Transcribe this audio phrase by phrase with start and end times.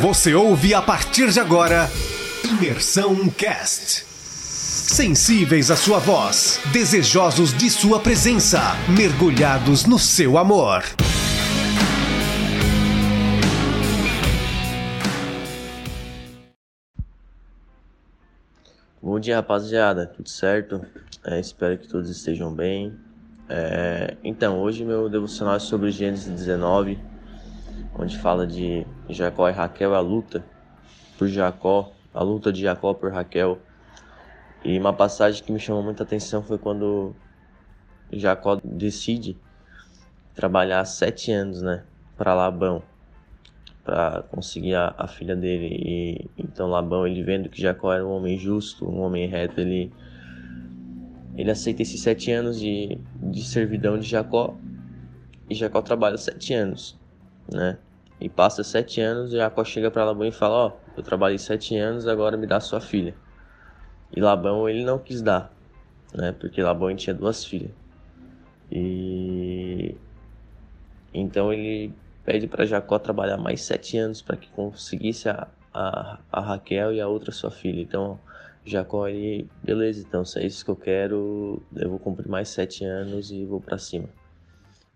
[0.00, 1.88] Você ouve a partir de agora
[2.44, 4.04] Imersão Cast.
[4.04, 8.60] Sensíveis à sua voz, desejosos de sua presença,
[8.94, 10.82] mergulhados no seu amor.
[19.00, 20.06] Bom dia, rapaziada.
[20.06, 20.84] Tudo certo?
[21.24, 22.94] É, espero que todos estejam bem.
[23.48, 26.98] É, então, hoje meu devocional é sobre Gênesis 19,
[27.98, 30.44] onde fala de Jacó e Raquel, a luta
[31.18, 33.58] por Jacó, a luta de Jacó por Raquel.
[34.64, 37.14] E uma passagem que me chamou muita atenção foi quando
[38.12, 39.36] Jacó decide
[40.34, 41.84] trabalhar sete anos, né,
[42.16, 42.82] para Labão,
[43.84, 45.68] para conseguir a, a, filha dele.
[45.68, 49.92] E então Labão, ele vendo que Jacó era um homem justo, um homem reto, ele
[51.36, 54.56] ele aceita esses sete anos de, de servidão de Jacó
[55.50, 56.98] e Jacó trabalha sete anos,
[57.52, 57.78] né?
[58.20, 61.38] E passa sete anos e Jacó chega para Labão e fala: Ó, oh, eu trabalhei
[61.38, 63.14] sete anos, agora me dá sua filha.
[64.14, 65.52] E Labão ele não quis dar,
[66.14, 66.32] né?
[66.32, 67.70] Porque Labão tinha duas filhas.
[68.70, 69.94] E
[71.12, 71.92] então ele
[72.24, 77.00] pede para Jacó trabalhar mais sete anos para que conseguisse a, a, a, Raquel e
[77.00, 77.80] a outra sua filha.
[77.82, 78.18] Então
[78.64, 82.84] Jacó ele, beleza, então se é isso que eu quero, eu vou cumprir mais sete
[82.84, 84.08] anos e vou para cima.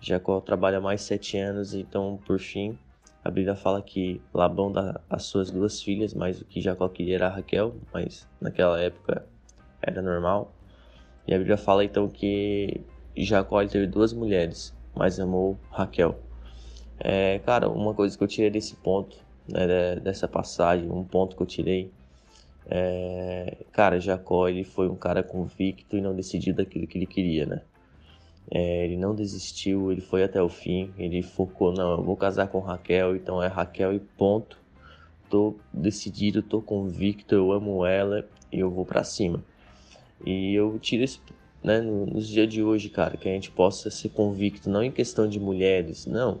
[0.00, 2.78] Jacó trabalha mais sete anos, então por fim
[3.26, 7.16] a Bíblia fala que Labão dá as suas duas filhas, mas o que Jacó queria
[7.16, 9.26] era Raquel, mas naquela época
[9.82, 10.54] era normal.
[11.26, 12.80] E a Bíblia fala então que
[13.16, 16.20] Jacó teve duas mulheres, mas amou Raquel.
[17.00, 19.16] É, cara, uma coisa que eu tirei desse ponto,
[19.48, 21.90] né, dessa passagem, um ponto que eu tirei,
[22.70, 27.44] é, cara, Jacó ele foi um cara convicto e não decidido daquilo que ele queria,
[27.44, 27.62] né?
[28.50, 32.48] É, ele não desistiu, ele foi até o fim, ele focou, não, eu vou casar
[32.48, 34.58] com Raquel, então é Raquel e ponto.
[35.28, 39.42] Tô decidido, tô convicto, eu amo ela e eu vou para cima.
[40.24, 41.20] E eu tiro esse,
[41.62, 45.28] né, nos dias de hoje, cara, que a gente possa ser convicto, não em questão
[45.28, 46.40] de mulheres, não,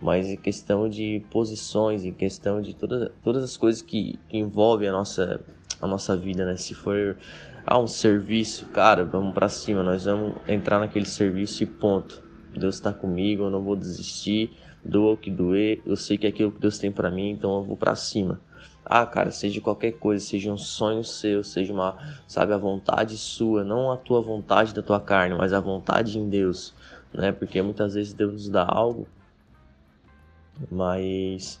[0.00, 4.88] mas em questão de posições, em questão de todas, todas as coisas que, que envolvem
[4.88, 5.40] a nossa,
[5.80, 6.56] a nossa vida, né?
[6.56, 7.16] Se for
[7.66, 12.22] ah, um serviço, cara, vamos para cima, nós vamos entrar naquele serviço e ponto.
[12.56, 14.52] Deus está comigo, eu não vou desistir,
[14.84, 17.56] doa o que doer, eu sei que é aquilo que Deus tem para mim, então
[17.56, 18.40] eu vou para cima.
[18.84, 23.62] Ah, cara, seja qualquer coisa, seja um sonho seu, seja uma, sabe, a vontade sua,
[23.62, 26.74] não a tua vontade da tua carne, mas a vontade em Deus,
[27.12, 27.30] né?
[27.30, 29.06] Porque muitas vezes Deus nos dá algo,
[30.70, 31.60] mas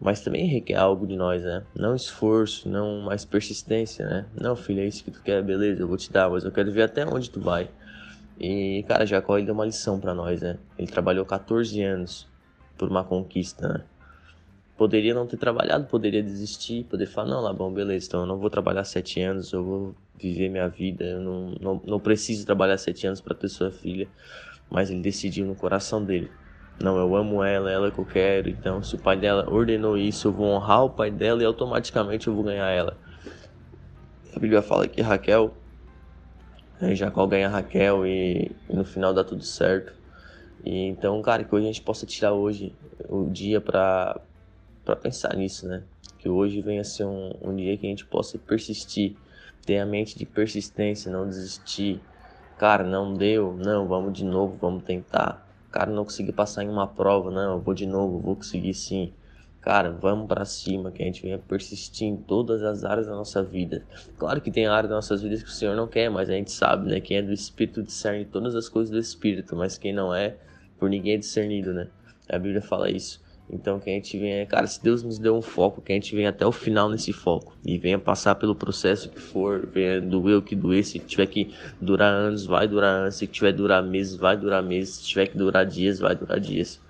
[0.00, 1.64] mas também requer algo de nós, né?
[1.74, 4.26] Não esforço, não mais persistência, né?
[4.38, 6.70] Não, filho, é isso que tu quer, beleza, eu vou te dar, mas eu quero
[6.70, 7.70] ver até onde tu vai.
[8.38, 10.58] E, cara, Jacó ele deu uma lição para nós, né?
[10.78, 12.28] Ele trabalhou 14 anos
[12.76, 13.84] por uma conquista, né?
[14.76, 18.50] Poderia não ter trabalhado, poderia desistir, poder falar, não, bom, beleza, então eu não vou
[18.50, 23.06] trabalhar 7 anos, eu vou viver minha vida, eu não, não, não preciso trabalhar 7
[23.06, 24.06] anos para ter sua filha.
[24.70, 26.30] Mas ele decidiu no coração dele
[26.78, 28.48] não, eu amo ela, ela que eu quero.
[28.48, 32.26] Então, se o pai dela ordenou isso, eu vou honrar o pai dela e automaticamente
[32.26, 32.96] eu vou ganhar ela.
[34.34, 35.56] A Bíblia fala que Raquel,
[36.78, 39.94] né, Jacó ganha Raquel e, e, no final dá tudo certo.
[40.62, 42.74] E então, cara, que hoje a gente possa tirar hoje
[43.08, 44.20] o dia para
[44.84, 45.82] para pensar nisso, né?
[46.18, 49.16] Que hoje venha ser um, um dia que a gente possa persistir,
[49.64, 52.00] ter a mente de persistência, não desistir.
[52.56, 56.86] Cara, não deu, não, vamos de novo, vamos tentar Cara, não consegui passar em uma
[56.86, 59.12] prova, não, eu vou de novo, vou conseguir sim.
[59.60, 63.42] Cara, vamos para cima, que a gente venha persistir em todas as áreas da nossa
[63.42, 63.84] vida.
[64.16, 66.52] Claro que tem áreas das nossas vidas que o Senhor não quer, mas a gente
[66.52, 67.00] sabe, né?
[67.00, 70.36] Quem é do Espírito discerne todas as coisas do Espírito, mas quem não é,
[70.78, 71.88] por ninguém é discernido, né?
[72.28, 73.20] A Bíblia fala isso.
[73.48, 76.14] Então que a gente venha, cara, se Deus nos deu um foco, que a gente
[76.14, 80.38] venha até o final nesse foco e venha passar pelo processo que for, venha doer
[80.38, 83.82] o que doer, se tiver que durar anos, vai durar anos, se tiver que durar
[83.82, 86.80] meses, vai durar meses, se tiver que durar dias, vai durar dias.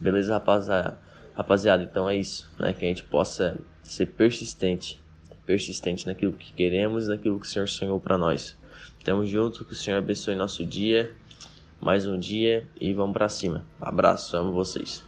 [0.00, 0.98] Beleza, rapaziada?
[1.34, 2.72] Rapaziada, então é isso, né?
[2.72, 5.00] Que a gente possa ser persistente,
[5.46, 8.56] persistente naquilo que queremos, naquilo que o Senhor sonhou para nós.
[9.04, 11.12] Tamo junto, que o Senhor abençoe nosso dia,
[11.80, 13.64] mais um dia e vamos para cima.
[13.80, 15.07] Abraço, amo vocês.